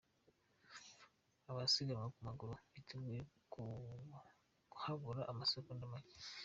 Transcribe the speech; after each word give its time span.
Abasiganwa 1.49 2.07
ku 2.13 2.19
maguru 2.27 2.53
biteguye 2.73 3.19
habura 4.83 5.21
amasegonda 5.31 5.85
macye. 5.93 6.15